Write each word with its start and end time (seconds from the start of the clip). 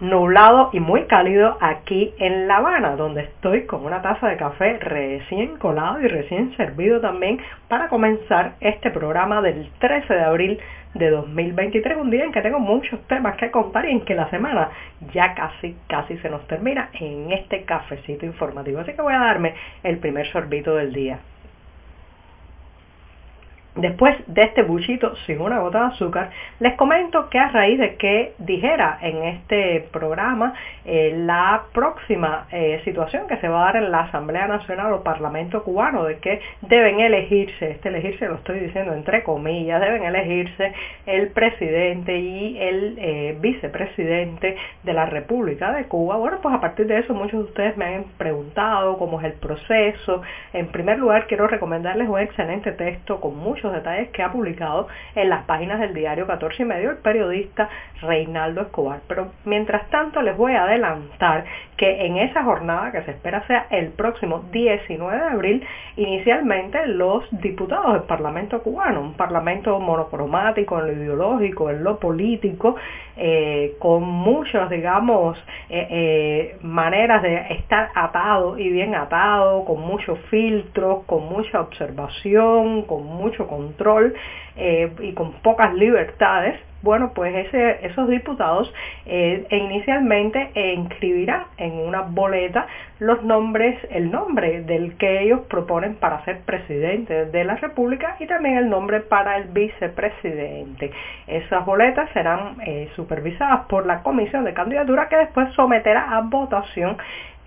nublado 0.00 0.70
y 0.72 0.80
muy 0.80 1.04
cálido 1.04 1.56
aquí 1.60 2.14
en 2.18 2.48
La 2.48 2.58
Habana, 2.58 2.96
donde 2.96 3.22
estoy 3.22 3.66
con 3.66 3.84
una 3.84 4.02
taza 4.02 4.28
de 4.28 4.36
café 4.36 4.78
recién 4.78 5.56
colado 5.56 6.00
y 6.00 6.08
recién 6.08 6.54
servido 6.56 7.00
también 7.00 7.40
para 7.68 7.88
comenzar 7.88 8.54
este 8.60 8.90
programa 8.90 9.40
del 9.42 9.70
13 9.78 10.14
de 10.14 10.24
abril 10.24 10.60
de 10.94 11.10
2023, 11.10 11.98
un 11.98 12.10
día 12.10 12.24
en 12.24 12.32
que 12.32 12.40
tengo 12.40 12.58
muchos 12.58 13.00
temas 13.06 13.36
que 13.36 13.50
contar 13.50 13.86
y 13.86 13.92
en 13.92 14.00
que 14.02 14.14
la 14.14 14.30
semana 14.30 14.70
ya 15.12 15.34
casi, 15.34 15.76
casi 15.88 16.16
se 16.18 16.30
nos 16.30 16.46
termina 16.46 16.90
en 16.94 17.32
este 17.32 17.64
cafecito 17.64 18.24
informativo. 18.24 18.80
Así 18.80 18.92
que 18.92 19.02
voy 19.02 19.14
a 19.14 19.18
darme 19.18 19.54
el 19.82 19.98
primer 19.98 20.26
sorbito 20.32 20.74
del 20.74 20.92
día. 20.92 21.18
Después 23.76 24.16
de 24.26 24.42
este 24.42 24.62
buchito 24.62 25.14
sin 25.26 25.38
una 25.38 25.58
gota 25.58 25.80
de 25.80 25.86
azúcar, 25.86 26.30
les 26.60 26.74
comento 26.76 27.28
que 27.28 27.38
a 27.38 27.48
raíz 27.48 27.78
de 27.78 27.96
que 27.96 28.32
dijera 28.38 28.98
en 29.02 29.22
este 29.24 29.86
programa 29.92 30.54
eh, 30.86 31.12
la 31.14 31.64
próxima 31.74 32.46
eh, 32.52 32.80
situación 32.84 33.26
que 33.26 33.36
se 33.36 33.48
va 33.48 33.60
a 33.60 33.64
dar 33.66 33.76
en 33.76 33.90
la 33.90 34.00
Asamblea 34.00 34.46
Nacional 34.48 34.94
o 34.94 35.02
Parlamento 35.02 35.62
cubano, 35.62 36.04
de 36.04 36.18
que 36.20 36.40
deben 36.62 37.00
elegirse, 37.00 37.72
este 37.72 37.90
elegirse 37.90 38.26
lo 38.28 38.36
estoy 38.36 38.60
diciendo 38.60 38.94
entre 38.94 39.22
comillas, 39.22 39.78
deben 39.78 40.04
elegirse 40.04 40.72
el 41.04 41.28
presidente 41.28 42.16
y 42.18 42.58
el 42.58 42.96
eh, 42.98 43.36
vicepresidente 43.40 44.56
de 44.84 44.92
la 44.94 45.04
República 45.04 45.72
de 45.72 45.84
Cuba. 45.84 46.16
Bueno, 46.16 46.38
pues 46.40 46.54
a 46.54 46.60
partir 46.62 46.86
de 46.86 47.00
eso 47.00 47.12
muchos 47.12 47.40
de 47.40 47.44
ustedes 47.44 47.76
me 47.76 47.84
han 47.84 48.04
preguntado 48.16 48.96
cómo 48.96 49.20
es 49.20 49.26
el 49.26 49.34
proceso. 49.34 50.22
En 50.54 50.68
primer 50.68 50.98
lugar, 50.98 51.26
quiero 51.26 51.46
recomendarles 51.46 52.08
un 52.08 52.20
excelente 52.20 52.72
texto 52.72 53.20
con 53.20 53.36
detalles 53.72 54.10
que 54.10 54.22
ha 54.22 54.32
publicado 54.32 54.88
en 55.14 55.28
las 55.28 55.44
páginas 55.44 55.80
del 55.80 55.94
diario 55.94 56.26
14 56.26 56.62
y 56.62 56.66
medio 56.66 56.90
el 56.90 56.98
periodista 56.98 57.68
Reinaldo 58.00 58.62
Escobar. 58.62 59.00
Pero 59.08 59.32
mientras 59.44 59.88
tanto 59.90 60.22
les 60.22 60.36
voy 60.36 60.52
a 60.52 60.64
adelantar 60.64 61.44
que 61.76 62.06
en 62.06 62.16
esa 62.16 62.42
jornada 62.42 62.92
que 62.92 63.02
se 63.02 63.10
espera 63.12 63.46
sea 63.46 63.66
el 63.70 63.90
próximo 63.90 64.44
19 64.50 65.16
de 65.16 65.24
abril, 65.24 65.66
inicialmente 65.96 66.86
los 66.86 67.24
diputados 67.30 67.92
del 67.94 68.02
Parlamento 68.04 68.62
cubano, 68.62 69.00
un 69.00 69.14
parlamento 69.14 69.78
monocromático 69.78 70.78
en 70.80 70.86
lo 70.86 70.92
ideológico, 70.92 71.70
en 71.70 71.84
lo 71.84 71.98
político, 71.98 72.76
eh, 73.18 73.76
con 73.78 74.02
muchas, 74.02 74.68
digamos, 74.68 75.38
eh, 75.70 75.86
eh, 75.90 76.58
maneras 76.62 77.22
de 77.22 77.36
estar 77.54 77.90
atado 77.94 78.58
y 78.58 78.68
bien 78.68 78.94
atado, 78.94 79.64
con 79.64 79.80
muchos 79.80 80.18
filtros, 80.30 81.04
con 81.04 81.26
mucha 81.26 81.60
observación, 81.60 82.82
con 82.82 83.04
mucho 83.04 83.46
control 83.56 84.14
y 84.56 85.12
con 85.12 85.32
pocas 85.42 85.74
libertades, 85.74 86.58
bueno, 86.86 87.12
pues 87.14 87.52
esos 87.82 88.08
diputados 88.08 88.72
eh, 89.06 89.44
e 89.50 89.56
inicialmente 89.56 90.50
inscribirán 90.74 91.44
en 91.56 91.72
una 91.72 92.02
boleta 92.02 92.66
los 93.00 93.24
nombres, 93.24 93.76
el 93.90 94.10
nombre 94.12 94.62
del 94.62 94.96
que 94.96 95.22
ellos 95.22 95.40
proponen 95.48 95.96
para 95.96 96.24
ser 96.24 96.42
presidente 96.42 97.26
de 97.26 97.44
la 97.44 97.56
República 97.56 98.16
y 98.20 98.26
también 98.26 98.56
el 98.58 98.70
nombre 98.70 99.00
para 99.00 99.36
el 99.36 99.48
vicepresidente. 99.48 100.92
Esas 101.26 101.66
boletas 101.66 102.08
serán 102.12 102.58
eh, 102.64 102.88
supervisadas 102.94 103.66
por 103.66 103.84
la 103.84 104.02
comisión 104.04 104.44
de 104.44 104.54
candidatura 104.54 105.08
que 105.08 105.16
después 105.16 105.52
someterá 105.54 106.16
a 106.16 106.20
votación 106.20 106.98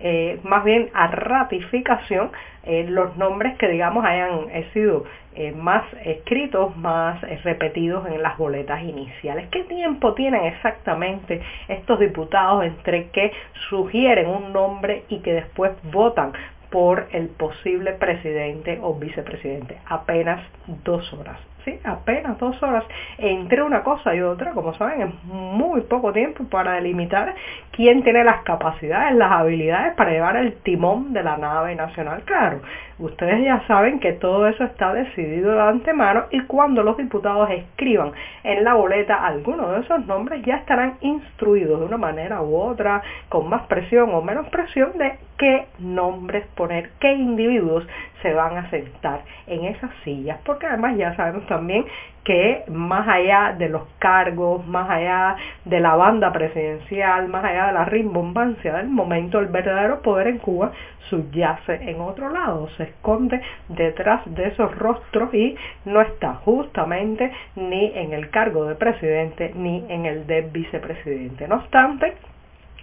eh, 0.02 0.40
más 0.44 0.64
bien 0.64 0.88
a 0.94 1.08
ratificación 1.08 2.30
eh, 2.64 2.86
los 2.88 3.18
nombres 3.18 3.58
que 3.58 3.68
digamos 3.68 4.02
hayan 4.02 4.48
sido 4.72 5.04
eh, 5.34 5.52
más 5.52 5.84
escritos, 6.04 6.76
más 6.76 7.20
repetidos 7.44 8.06
en 8.08 8.22
las 8.22 8.36
boletas 8.36 8.82
iniciales. 8.82 9.48
¿Qué 9.50 9.64
tiempo 9.64 10.14
tienen 10.14 10.44
exactamente 10.44 11.40
estos 11.68 12.00
diputados 12.00 12.64
entre 12.64 13.10
que 13.10 13.32
sugieren 13.68 14.28
un 14.28 14.52
nombre 14.52 15.04
y 15.08 15.20
que 15.20 15.32
después 15.32 15.72
votan 15.92 16.32
por 16.70 17.08
el 17.12 17.28
posible 17.28 17.92
presidente 17.92 18.78
o 18.82 18.94
vicepresidente? 18.94 19.78
Apenas 19.86 20.44
dos 20.84 21.12
horas. 21.12 21.38
Apenas 21.84 22.38
dos 22.38 22.60
horas 22.62 22.84
entre 23.18 23.62
una 23.62 23.82
cosa 23.82 24.14
y 24.14 24.20
otra, 24.20 24.52
como 24.52 24.74
saben, 24.74 25.02
es 25.02 25.24
muy 25.24 25.82
poco 25.82 26.12
tiempo 26.12 26.44
para 26.44 26.72
delimitar 26.72 27.34
quién 27.72 28.02
tiene 28.02 28.24
las 28.24 28.42
capacidades, 28.42 29.16
las 29.16 29.32
habilidades 29.32 29.94
para 29.94 30.10
llevar 30.10 30.36
el 30.36 30.54
timón 30.62 31.12
de 31.12 31.22
la 31.22 31.36
nave 31.36 31.74
nacional. 31.74 32.22
Claro, 32.24 32.60
ustedes 32.98 33.44
ya 33.44 33.66
saben 33.66 34.00
que 34.00 34.12
todo 34.12 34.46
eso 34.48 34.64
está 34.64 34.92
decidido 34.92 35.52
de 35.52 35.60
antemano 35.60 36.24
y 36.30 36.40
cuando 36.42 36.82
los 36.82 36.96
diputados 36.96 37.50
escriban 37.50 38.12
en 38.42 38.64
la 38.64 38.74
boleta 38.74 39.26
algunos 39.26 39.72
de 39.72 39.80
esos 39.80 40.06
nombres 40.06 40.42
ya 40.44 40.56
estarán 40.56 40.94
instruidos 41.00 41.80
de 41.80 41.86
una 41.86 41.96
manera 41.96 42.42
u 42.42 42.56
otra, 42.56 43.02
con 43.28 43.48
más 43.48 43.62
presión 43.66 44.10
o 44.14 44.22
menos 44.22 44.48
presión, 44.48 44.96
de 44.98 45.18
qué 45.38 45.66
nombres 45.78 46.46
poner, 46.54 46.90
qué 47.00 47.12
individuos 47.12 47.86
se 48.22 48.32
van 48.34 48.56
a 48.56 48.70
sentar 48.70 49.22
en 49.46 49.64
esas 49.64 49.90
sillas, 50.04 50.38
porque 50.44 50.66
además 50.66 50.96
ya 50.96 51.14
sabemos 51.16 51.46
también 51.46 51.84
que 52.24 52.64
más 52.68 53.08
allá 53.08 53.54
de 53.58 53.68
los 53.68 53.82
cargos, 53.98 54.66
más 54.66 54.90
allá 54.90 55.36
de 55.64 55.80
la 55.80 55.96
banda 55.96 56.32
presidencial, 56.32 57.28
más 57.28 57.44
allá 57.44 57.68
de 57.68 57.72
la 57.72 57.84
rimbombancia 57.86 58.74
del 58.74 58.88
momento, 58.88 59.38
el 59.38 59.46
verdadero 59.46 60.02
poder 60.02 60.26
en 60.28 60.38
Cuba 60.38 60.72
subyace 61.08 61.90
en 61.90 62.00
otro 62.00 62.30
lado, 62.30 62.68
se 62.76 62.84
esconde 62.84 63.40
detrás 63.68 64.22
de 64.26 64.48
esos 64.48 64.76
rostros 64.76 65.32
y 65.34 65.56
no 65.86 66.00
está 66.02 66.34
justamente 66.34 67.32
ni 67.56 67.92
en 67.94 68.12
el 68.12 68.30
cargo 68.30 68.66
de 68.66 68.74
presidente 68.74 69.52
ni 69.54 69.84
en 69.88 70.06
el 70.06 70.26
de 70.26 70.42
vicepresidente. 70.42 71.48
No 71.48 71.56
obstante, 71.56 72.14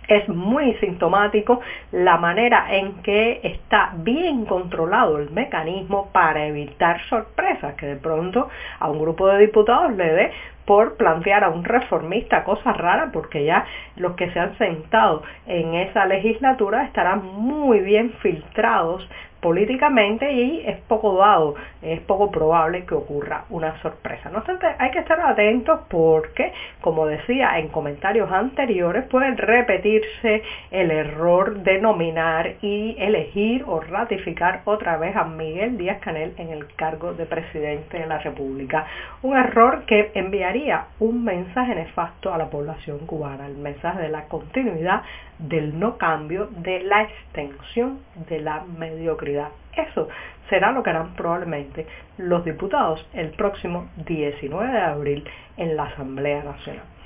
es 0.07 0.27
muy 0.29 0.73
sintomático 0.75 1.59
la 1.91 2.17
manera 2.17 2.67
en 2.75 3.01
que 3.03 3.39
está 3.43 3.91
bien 3.97 4.45
controlado 4.45 5.17
el 5.17 5.29
mecanismo 5.31 6.09
para 6.11 6.45
evitar 6.45 7.01
sorpresas, 7.09 7.75
que 7.75 7.85
de 7.85 7.95
pronto 7.97 8.49
a 8.79 8.89
un 8.89 8.99
grupo 8.99 9.27
de 9.27 9.39
diputados 9.39 9.93
le 9.95 10.13
dé 10.13 10.31
por 10.65 10.97
plantear 10.97 11.45
a 11.45 11.49
un 11.49 11.63
reformista 11.63 12.43
cosas 12.43 12.75
raras, 12.75 13.09
porque 13.13 13.45
ya 13.45 13.65
los 13.95 14.15
que 14.15 14.29
se 14.31 14.39
han 14.39 14.57
sentado 14.57 15.23
en 15.45 15.73
esa 15.75 16.05
legislatura 16.05 16.83
estarán 16.83 17.23
muy 17.23 17.79
bien 17.79 18.11
filtrados 18.21 19.07
políticamente 19.47 20.29
y 20.29 20.61
es 20.65 20.75
poco 20.89 21.15
dado, 21.19 21.55
es 21.81 22.01
poco 22.01 22.29
probable 22.29 22.85
que 22.85 22.95
ocurra 22.95 23.45
una 23.49 23.81
sorpresa. 23.81 24.29
No 24.29 24.39
obstante, 24.39 24.67
hay 24.77 24.91
que 24.91 24.99
estar 24.99 25.21
atentos 25.21 25.79
porque, 25.87 26.51
como 26.81 27.05
decía 27.05 27.57
en 27.59 27.69
comentarios 27.69 28.29
anteriores, 28.29 29.05
puede 29.05 29.33
repetirse 29.35 30.43
el 30.69 30.91
error 30.91 31.59
de 31.59 31.79
nominar 31.79 32.55
y 32.61 32.97
elegir 32.99 33.63
o 33.67 33.79
ratificar 33.79 34.63
otra 34.65 34.97
vez 34.97 35.15
a 35.15 35.23
Miguel 35.23 35.77
Díaz 35.77 35.99
Canel 36.01 36.33
en 36.37 36.49
el 36.49 36.67
cargo 36.75 37.13
de 37.13 37.25
presidente 37.25 37.99
de 37.99 38.05
la 38.05 38.17
República. 38.17 38.85
Un 39.21 39.37
error 39.37 39.83
que 39.85 40.11
enviaría 40.13 40.87
un 40.99 41.23
mensaje 41.23 41.73
nefasto 41.73 42.33
a 42.33 42.37
la 42.37 42.49
población 42.49 42.99
cubana, 43.05 43.47
el 43.47 43.55
mensaje 43.55 44.01
de 44.01 44.09
la 44.09 44.25
continuidad 44.25 45.03
del 45.39 45.79
no 45.79 45.97
cambio, 45.97 46.49
de 46.57 46.79
la 46.81 47.03
extensión 47.03 47.99
de 48.27 48.41
la 48.41 48.63
mediocridad. 48.77 49.36
Eso 49.75 50.07
será 50.49 50.71
lo 50.71 50.81
que 50.81 50.89
harán 50.89 51.13
probablemente 51.15 51.85
los 52.17 52.43
diputados 52.45 53.05
el 53.13 53.29
próximo 53.31 53.89
19 53.97 54.71
de 54.71 54.79
abril 54.79 55.29
en 55.57 55.75
la 55.75 55.83
Asamblea 55.85 56.43
Nacional. 56.43 56.96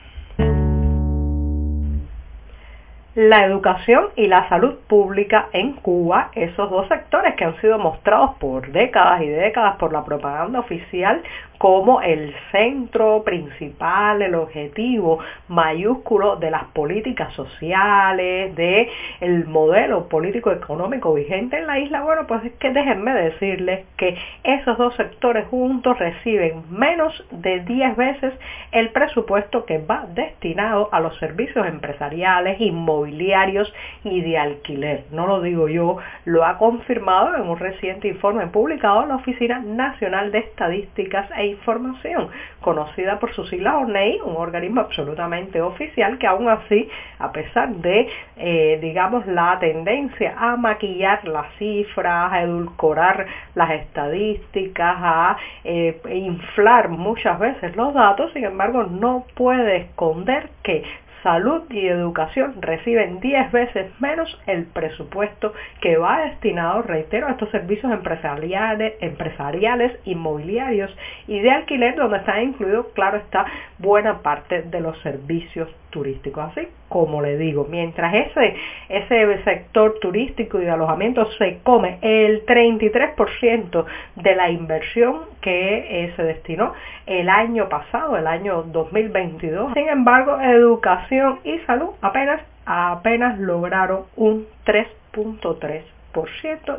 La 3.14 3.44
educación 3.44 4.06
y 4.16 4.28
la 4.28 4.48
salud 4.48 4.76
pública 4.88 5.50
en 5.52 5.74
Cuba, 5.74 6.32
esos 6.34 6.70
dos 6.70 6.88
sectores 6.88 7.36
que 7.36 7.44
han 7.44 7.60
sido 7.60 7.78
mostrados 7.78 8.36
por 8.36 8.72
décadas 8.72 9.22
y 9.22 9.28
décadas 9.28 9.76
por 9.76 9.92
la 9.92 10.06
propaganda 10.06 10.60
oficial 10.60 11.22
como 11.62 12.02
el 12.02 12.34
centro 12.52 13.22
principal, 13.24 14.24
el 14.24 14.34
objetivo 14.34 15.20
mayúsculo 15.48 16.38
de 16.38 16.50
las 16.50 16.64
políticas 16.74 17.32
sociales, 17.36 18.56
de 18.56 18.90
el 19.20 19.46
modelo 19.46 20.08
político 20.10 20.52
económico 20.52 21.14
vigente 21.14 21.60
en 21.60 21.68
la 21.68 21.78
isla, 21.78 22.02
bueno, 22.02 22.26
pues 22.26 22.46
es 22.46 22.54
que 22.54 22.72
déjenme 22.72 23.14
decirles 23.14 23.86
que 23.96 24.18
esos 24.44 24.76
dos 24.80 24.96
sectores 24.96 25.46
juntos 25.50 26.00
reciben 26.00 26.64
menos 26.72 27.24
de 27.30 27.60
10 27.60 27.96
veces 27.96 28.34
el 28.72 28.90
presupuesto 28.90 29.66
que 29.66 29.78
va 29.78 30.08
destinado 30.16 30.90
a 30.92 31.00
los 31.00 31.16
servicios 31.20 31.68
empresariales, 31.68 32.60
inmobiliarios, 32.60 33.01
inmobiliarios 33.06 33.74
y 34.04 34.22
de 34.22 34.38
alquiler. 34.38 35.06
No 35.12 35.28
lo 35.28 35.42
digo 35.42 35.68
yo, 35.68 35.98
lo 36.26 36.46
ha 36.46 36.58
confirmado 36.58 37.36
en 37.36 37.50
un 37.50 37.58
reciente 37.58 38.08
informe 38.08 38.48
publicado 38.48 39.06
la 39.06 39.16
Oficina 39.16 39.60
Nacional 39.60 40.32
de 40.32 40.40
Estadísticas 40.40 41.30
e 41.38 41.48
Información, 41.48 42.30
conocida 42.62 43.20
por 43.20 43.34
su 43.34 43.46
sigla 43.46 43.78
ONEI, 43.78 44.22
un 44.24 44.36
organismo 44.36 44.82
absolutamente 44.82 45.62
oficial 45.62 46.18
que 46.18 46.28
aún 46.28 46.50
así, 46.50 46.90
a 47.20 47.32
pesar 47.32 47.70
de, 47.76 48.08
eh, 48.38 48.80
digamos, 48.82 49.26
la 49.28 49.58
tendencia 49.60 50.36
a 50.38 50.56
maquillar 50.58 51.28
las 51.28 51.54
cifras, 51.58 52.32
a 52.32 52.42
edulcorar 52.42 53.26
las 53.56 53.72
estadísticas, 53.72 54.96
a 55.00 55.38
eh, 55.64 56.00
inflar 56.14 56.90
muchas 56.90 57.40
veces 57.40 57.76
los 57.76 57.94
datos, 57.94 58.32
sin 58.34 58.46
embargo, 58.46 58.84
no 58.84 59.26
puede 59.36 59.78
esconder 59.78 60.50
que 60.64 60.84
salud 61.24 61.64
y 61.70 61.88
educación 61.88 62.62
reciben 62.62 63.20
10 63.20 63.52
veces 63.52 63.92
menos 64.00 64.40
el 64.48 64.66
presupuesto 64.66 65.54
que 65.82 65.98
va 65.98 66.26
destinado, 66.26 66.82
reitero, 66.82 67.28
a 67.28 67.32
estos 67.32 67.50
servicios 67.50 67.92
empresariales, 67.92 68.94
empresariales, 69.02 69.98
inmobiliarios 70.06 70.96
y 71.28 71.40
de 71.40 71.52
alquiler, 71.52 71.96
donde 71.96 72.18
está 72.18 72.42
incluido, 72.42 72.92
claro 72.94 73.18
está, 73.18 73.46
buena 73.80 74.20
parte 74.20 74.64
de 74.64 74.80
los 74.80 74.98
servicios 75.02 75.70
turísticos. 75.92 76.52
Así 76.52 76.68
como 76.90 77.22
le 77.22 77.38
digo, 77.38 77.68
mientras 77.70 78.14
ese, 78.14 78.56
ese 78.90 79.44
sector 79.44 80.00
turístico 80.02 80.60
y 80.60 80.66
de 80.66 80.72
alojamiento 80.72 81.30
se 81.34 81.60
come 81.64 82.00
el 82.02 82.46
33% 82.46 83.86
de 84.16 84.36
la 84.36 84.50
inversión 84.50 85.22
que 85.42 86.06
eh, 86.06 86.14
se 86.16 86.24
destinó 86.24 86.74
el 87.06 87.30
año 87.30 87.70
pasado, 87.70 88.18
el 88.18 88.28
año 88.28 88.64
2022, 88.64 89.74
sin 89.74 89.88
embargo, 89.88 90.40
educación 90.42 91.40
y 91.44 91.60
salud 91.60 91.92
apenas, 92.02 92.42
apenas 92.66 93.40
lograron 93.40 94.06
un 94.16 94.48
3.3% 94.66 95.84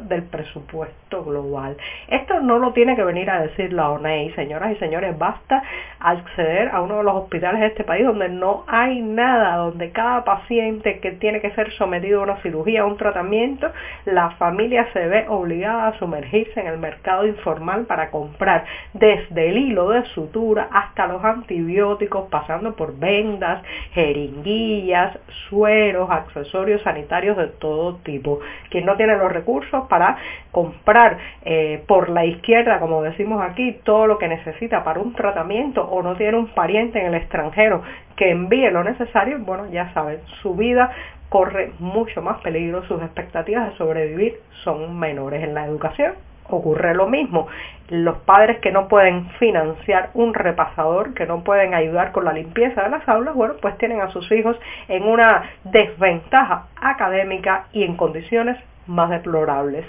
del 0.08 0.24
presupuesto 0.24 1.24
global. 1.24 1.76
Esto 2.08 2.40
no 2.40 2.58
lo 2.58 2.72
tiene 2.72 2.96
que 2.96 3.04
venir 3.04 3.30
a 3.30 3.40
decir 3.42 3.72
la 3.72 3.90
ONEI, 3.90 4.32
señoras 4.34 4.72
y 4.72 4.76
señores, 4.76 5.16
basta 5.18 5.62
acceder 6.00 6.68
a 6.68 6.82
uno 6.82 6.98
de 6.98 7.04
los 7.04 7.14
hospitales 7.14 7.60
de 7.60 7.66
este 7.68 7.84
país 7.84 8.04
donde 8.04 8.28
no 8.28 8.64
hay 8.66 9.00
nada, 9.00 9.56
donde 9.56 9.90
cada 9.90 10.24
paciente 10.24 11.00
que 11.00 11.12
tiene 11.12 11.40
que 11.40 11.50
ser 11.52 11.72
sometido 11.72 12.20
a 12.20 12.24
una 12.24 12.36
cirugía, 12.42 12.82
a 12.82 12.86
un 12.86 12.96
tratamiento, 12.98 13.70
la 14.04 14.30
familia 14.32 14.86
se 14.92 15.06
ve 15.06 15.26
obligada 15.28 15.88
a 15.88 15.98
sumergirse 15.98 16.60
en 16.60 16.66
el 16.66 16.78
mercado 16.78 17.26
informal 17.26 17.86
para 17.86 18.10
comprar 18.10 18.64
desde 18.92 19.48
el 19.48 19.56
hilo 19.56 19.90
de 19.90 20.04
sutura 20.06 20.68
hasta 20.70 21.06
los 21.06 21.24
antibióticos, 21.24 22.28
pasando 22.28 22.74
por 22.74 22.98
vendas, 22.98 23.62
jeringuillas, 23.92 25.18
sueros, 25.48 26.10
accesorios 26.10 26.82
sanitarios 26.82 27.36
de 27.36 27.46
todo 27.46 27.96
tipo. 27.98 28.40
Quien 28.70 28.84
no 28.84 28.96
tiene 28.96 29.21
los 29.22 29.32
recursos 29.32 29.86
para 29.88 30.16
comprar 30.50 31.18
eh, 31.44 31.82
por 31.86 32.08
la 32.08 32.24
izquierda, 32.24 32.80
como 32.80 33.02
decimos 33.02 33.42
aquí, 33.42 33.78
todo 33.84 34.06
lo 34.06 34.18
que 34.18 34.28
necesita 34.28 34.84
para 34.84 35.00
un 35.00 35.14
tratamiento 35.14 35.82
o 35.84 36.02
no 36.02 36.16
tiene 36.16 36.36
un 36.36 36.48
pariente 36.48 37.00
en 37.00 37.06
el 37.06 37.14
extranjero 37.14 37.82
que 38.16 38.30
envíe 38.30 38.70
lo 38.70 38.84
necesario, 38.84 39.38
bueno, 39.40 39.68
ya 39.70 39.92
saben, 39.94 40.20
su 40.42 40.54
vida 40.54 40.90
corre 41.32 41.72
mucho 41.78 42.20
más 42.20 42.40
peligro, 42.42 42.84
sus 42.84 43.00
expectativas 43.02 43.70
de 43.70 43.76
sobrevivir 43.78 44.34
son 44.64 44.98
menores 44.98 45.42
en 45.42 45.54
la 45.54 45.64
educación. 45.64 46.12
Ocurre 46.50 46.94
lo 46.94 47.06
mismo. 47.06 47.46
Los 47.88 48.18
padres 48.18 48.58
que 48.58 48.70
no 48.70 48.86
pueden 48.86 49.30
financiar 49.38 50.10
un 50.12 50.34
repasador, 50.34 51.14
que 51.14 51.24
no 51.24 51.42
pueden 51.42 51.72
ayudar 51.72 52.12
con 52.12 52.26
la 52.26 52.34
limpieza 52.34 52.82
de 52.82 52.90
las 52.90 53.08
aulas, 53.08 53.34
bueno, 53.34 53.54
pues 53.62 53.78
tienen 53.78 54.02
a 54.02 54.10
sus 54.10 54.30
hijos 54.30 54.58
en 54.88 55.04
una 55.04 55.50
desventaja 55.64 56.66
académica 56.78 57.64
y 57.72 57.84
en 57.84 57.96
condiciones 57.96 58.58
más 58.86 59.10
deplorables. 59.10 59.86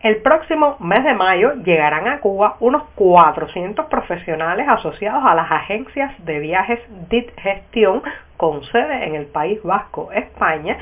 El 0.00 0.22
próximo 0.22 0.76
mes 0.78 1.02
de 1.02 1.14
mayo 1.14 1.54
llegarán 1.64 2.06
a 2.06 2.20
Cuba 2.20 2.56
unos 2.60 2.84
400 2.94 3.86
profesionales 3.86 4.68
asociados 4.68 5.24
a 5.26 5.34
las 5.34 5.50
agencias 5.50 6.12
de 6.24 6.38
viajes 6.38 6.78
DIT 7.08 7.36
Gestión 7.40 8.02
con 8.36 8.62
sede 8.62 9.06
en 9.06 9.16
el 9.16 9.26
País 9.26 9.60
Vasco, 9.64 10.12
España, 10.12 10.78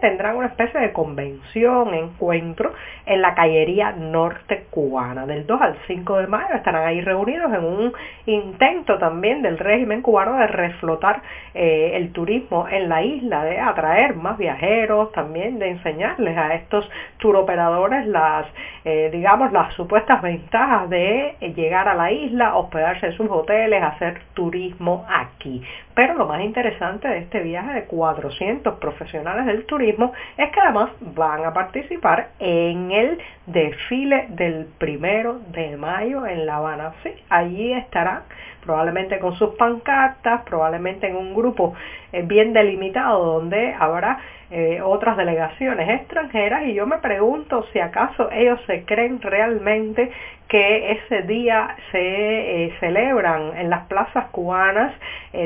tendrán 0.00 0.36
una 0.36 0.48
especie 0.48 0.80
de 0.80 0.92
convención, 0.92 1.94
encuentro 1.94 2.72
en 3.06 3.22
la 3.22 3.34
callería 3.34 3.92
norte 3.92 4.66
cubana. 4.70 5.26
Del 5.26 5.46
2 5.46 5.60
al 5.60 5.76
5 5.86 6.18
de 6.18 6.26
mayo 6.26 6.54
estarán 6.54 6.86
ahí 6.86 7.00
reunidos 7.00 7.52
en 7.52 7.64
un 7.64 7.92
intento 8.26 8.98
también 8.98 9.42
del 9.42 9.58
régimen 9.58 10.02
cubano 10.02 10.36
de 10.36 10.46
reflotar 10.46 11.22
eh, 11.54 11.92
el 11.94 12.12
turismo 12.12 12.66
en 12.68 12.88
la 12.88 13.02
isla, 13.02 13.44
de 13.44 13.58
atraer 13.58 14.14
más 14.14 14.38
viajeros, 14.38 15.12
también 15.12 15.58
de 15.58 15.70
enseñarles 15.70 16.36
a 16.36 16.54
estos 16.54 16.88
turoperadores 17.18 18.06
las, 18.06 18.46
eh, 18.84 19.10
digamos, 19.12 19.52
las 19.52 19.74
supuestas 19.74 20.22
ventajas 20.22 20.88
de 20.90 21.36
llegar 21.54 21.88
a 21.88 21.94
la 21.94 22.12
isla, 22.12 22.56
hospedarse 22.56 23.06
en 23.06 23.12
sus 23.12 23.30
hoteles, 23.30 23.82
hacer 23.82 24.20
turismo 24.34 25.06
aquí. 25.08 25.62
Pero 25.94 26.14
lo 26.14 26.26
más 26.26 26.40
interesante 26.40 27.08
de 27.08 27.18
este 27.18 27.40
viaje 27.40 27.72
de 27.74 27.84
400 27.84 28.78
profesionales 28.78 29.46
del 29.46 29.66
turismo 29.70 30.12
es 30.36 30.50
que 30.50 30.60
además 30.60 30.90
van 31.00 31.44
a 31.44 31.54
participar 31.54 32.30
en 32.40 32.90
el 32.90 33.18
desfile 33.46 34.26
del 34.30 34.66
primero 34.78 35.40
de 35.52 35.76
mayo 35.76 36.26
en 36.26 36.44
La 36.44 36.56
Habana. 36.56 36.92
Sí, 37.02 37.10
allí 37.30 37.72
estarán 37.72 38.22
probablemente 38.64 39.18
con 39.18 39.34
sus 39.36 39.50
pancartas, 39.56 40.42
probablemente 40.42 41.08
en 41.08 41.16
un 41.16 41.34
grupo 41.34 41.74
eh, 42.12 42.22
bien 42.22 42.52
delimitado 42.52 43.24
donde 43.24 43.74
habrá 43.74 44.18
eh, 44.50 44.80
otras 44.82 45.16
delegaciones 45.16 45.88
extranjeras 45.88 46.66
y 46.66 46.74
yo 46.74 46.84
me 46.84 46.98
pregunto 46.98 47.64
si 47.72 47.78
acaso 47.78 48.30
ellos 48.32 48.60
se 48.66 48.84
creen 48.84 49.20
realmente 49.22 50.10
que 50.48 50.90
ese 50.90 51.22
día 51.22 51.76
se 51.92 52.64
eh, 52.64 52.74
celebran 52.80 53.56
en 53.56 53.70
las 53.70 53.86
plazas 53.86 54.30
cubanas, 54.32 54.92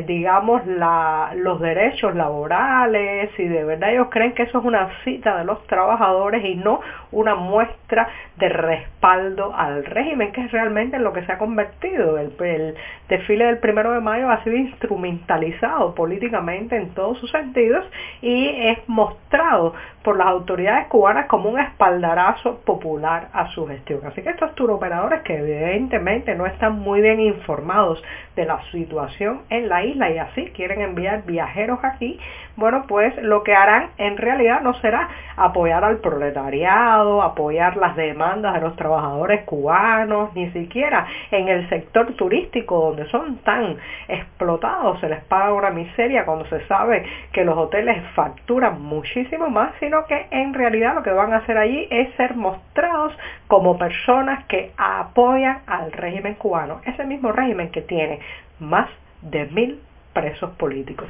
digamos, 0.06 0.62
los 0.64 1.60
derechos 1.60 2.14
laborales 2.14 3.28
y 3.38 3.44
de 3.44 3.64
verdad 3.64 3.92
ellos 3.92 4.08
creen 4.10 4.32
que 4.32 4.44
eso 4.44 4.60
es 4.60 4.64
una 4.64 4.88
cita 5.04 5.36
de 5.36 5.44
los 5.44 5.66
trabajadores 5.66 6.42
y 6.42 6.54
no 6.54 6.80
una 7.12 7.34
muestra 7.34 8.08
de 8.36 8.48
respaldo 8.48 9.54
al 9.54 9.84
régimen, 9.84 10.32
que 10.32 10.40
es 10.40 10.52
realmente 10.52 10.96
en 10.96 11.04
lo 11.04 11.12
que 11.12 11.26
se 11.26 11.32
ha 11.32 11.36
convertido. 11.36 12.16
El, 12.18 12.32
el 12.40 12.74
desfile 13.08 13.46
del 13.46 13.58
primero 13.58 13.92
de 13.92 14.00
mayo 14.00 14.30
ha 14.30 14.42
sido 14.44 14.56
instrumentalizado 14.56 15.94
políticamente 15.94 16.76
en 16.76 16.90
todos 16.94 17.18
sus 17.18 17.30
sentidos 17.30 17.84
y 18.22 18.48
es 18.48 18.78
mostrado 18.86 19.74
por 20.04 20.18
las 20.18 20.26
autoridades 20.26 20.86
cubanas 20.88 21.26
como 21.26 21.48
un 21.48 21.58
espaldarazo 21.58 22.60
popular 22.60 23.28
a 23.32 23.48
su 23.48 23.66
gestión. 23.66 24.00
Así 24.06 24.22
que 24.22 24.30
estos 24.30 24.54
turoperadores 24.54 25.22
que 25.22 25.38
evidentemente 25.38 26.34
no 26.34 26.46
están 26.46 26.78
muy 26.78 27.00
bien 27.00 27.20
informados 27.20 28.02
de 28.36 28.44
la 28.44 28.60
situación 28.70 29.42
en 29.48 29.68
la 29.68 29.82
isla 29.82 30.10
y 30.10 30.18
así 30.18 30.50
quieren 30.54 30.82
enviar 30.82 31.24
viajeros 31.24 31.78
aquí, 31.82 32.20
bueno, 32.56 32.84
pues 32.86 33.16
lo 33.22 33.42
que 33.42 33.54
harán 33.54 33.90
en 33.98 34.16
realidad 34.16 34.60
no 34.60 34.74
será 34.74 35.08
apoyar 35.36 35.82
al 35.84 35.96
proletariado, 35.98 37.22
apoyar 37.22 37.76
las 37.76 37.96
demandas 37.96 38.54
de 38.54 38.60
los 38.60 38.76
trabajadores 38.76 39.42
cubanos, 39.44 40.34
ni 40.34 40.50
siquiera 40.50 41.06
en 41.30 41.48
el 41.48 41.68
sector 41.68 42.12
turístico 42.14 42.78
donde 42.78 43.06
son 43.10 43.38
tan 43.38 43.76
explotados, 44.06 45.00
se 45.00 45.08
les 45.08 45.24
paga 45.24 45.52
una 45.52 45.70
miseria 45.70 46.24
cuando 46.24 46.44
se 46.46 46.64
sabe 46.66 47.04
que 47.32 47.44
los 47.44 47.56
hoteles 47.56 48.00
facturan 48.14 48.80
muchísimo 48.82 49.48
más, 49.48 49.72
que 50.06 50.26
en 50.30 50.54
realidad 50.54 50.94
lo 50.94 51.02
que 51.02 51.10
van 51.10 51.32
a 51.32 51.38
hacer 51.38 51.56
allí 51.56 51.86
es 51.90 52.14
ser 52.16 52.34
mostrados 52.34 53.12
como 53.46 53.78
personas 53.78 54.44
que 54.46 54.72
apoyan 54.76 55.62
al 55.66 55.92
régimen 55.92 56.34
cubano, 56.34 56.80
ese 56.84 57.04
mismo 57.04 57.32
régimen 57.32 57.70
que 57.70 57.82
tiene 57.82 58.18
más 58.60 58.88
de 59.22 59.46
mil 59.46 59.80
presos 60.12 60.50
políticos. 60.56 61.08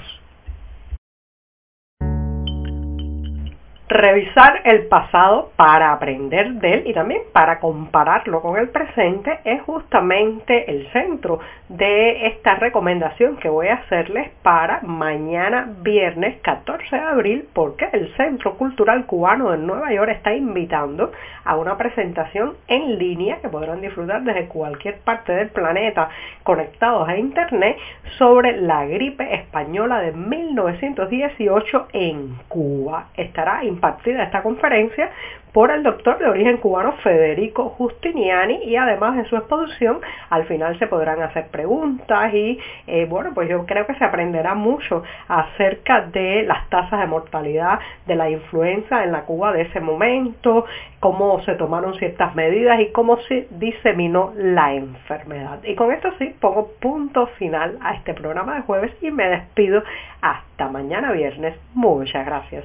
Revisar 3.94 4.62
el 4.64 4.88
pasado 4.88 5.52
para 5.54 5.92
aprender 5.92 6.54
de 6.54 6.72
él 6.72 6.82
y 6.86 6.92
también 6.92 7.22
para 7.32 7.60
compararlo 7.60 8.42
con 8.42 8.58
el 8.58 8.68
presente 8.70 9.38
es 9.44 9.62
justamente 9.62 10.68
el 10.68 10.90
centro 10.90 11.38
de 11.68 12.26
esta 12.26 12.56
recomendación 12.56 13.36
que 13.36 13.48
voy 13.48 13.68
a 13.68 13.74
hacerles 13.74 14.30
para 14.42 14.80
mañana 14.80 15.72
viernes 15.82 16.40
14 16.42 16.84
de 16.90 17.02
abril 17.02 17.48
porque 17.52 17.88
el 17.92 18.12
Centro 18.16 18.56
Cultural 18.56 19.06
Cubano 19.06 19.52
de 19.52 19.58
Nueva 19.58 19.92
York 19.92 20.10
está 20.10 20.34
invitando 20.34 21.12
a 21.44 21.56
una 21.56 21.76
presentación 21.76 22.54
en 22.66 22.98
línea 22.98 23.38
que 23.40 23.48
podrán 23.48 23.80
disfrutar 23.80 24.24
desde 24.24 24.48
cualquier 24.48 24.98
parte 25.02 25.32
del 25.32 25.50
planeta 25.50 26.08
conectados 26.42 27.08
a 27.08 27.16
internet 27.16 27.76
sobre 28.18 28.60
la 28.60 28.86
gripe 28.86 29.36
española 29.36 30.00
de 30.00 30.10
1918 30.10 31.88
en 31.92 32.36
Cuba. 32.48 33.06
Estará 33.16 33.64
impartida 33.84 34.24
esta 34.24 34.42
conferencia 34.42 35.10
por 35.52 35.70
el 35.70 35.84
doctor 35.84 36.18
de 36.18 36.26
origen 36.26 36.56
cubano 36.56 36.92
Federico 37.04 37.68
Justiniani 37.68 38.64
y 38.64 38.76
además 38.76 39.16
de 39.16 39.24
su 39.26 39.36
exposición 39.36 40.00
al 40.30 40.46
final 40.46 40.76
se 40.78 40.88
podrán 40.88 41.22
hacer 41.22 41.46
preguntas 41.48 42.34
y 42.34 42.58
eh, 42.86 43.06
bueno 43.08 43.30
pues 43.34 43.48
yo 43.48 43.64
creo 43.64 43.86
que 43.86 43.94
se 43.94 44.04
aprenderá 44.04 44.54
mucho 44.54 45.04
acerca 45.28 46.06
de 46.06 46.42
las 46.42 46.68
tasas 46.70 46.98
de 46.98 47.06
mortalidad 47.06 47.78
de 48.06 48.16
la 48.16 48.30
influenza 48.30 49.04
en 49.04 49.12
la 49.12 49.22
Cuba 49.22 49.52
de 49.52 49.62
ese 49.62 49.80
momento, 49.80 50.64
cómo 50.98 51.40
se 51.42 51.54
tomaron 51.54 51.94
ciertas 51.98 52.34
medidas 52.34 52.80
y 52.80 52.90
cómo 52.90 53.18
se 53.28 53.46
diseminó 53.50 54.32
la 54.36 54.74
enfermedad. 54.74 55.62
Y 55.62 55.74
con 55.74 55.92
esto 55.92 56.10
sí 56.18 56.34
pongo 56.40 56.70
punto 56.80 57.26
final 57.38 57.78
a 57.80 57.94
este 57.94 58.14
programa 58.14 58.56
de 58.56 58.62
jueves 58.62 58.92
y 59.02 59.10
me 59.10 59.28
despido 59.28 59.82
hasta 60.20 60.68
mañana 60.68 61.12
viernes. 61.12 61.54
Muchas 61.74 62.26
gracias. 62.26 62.64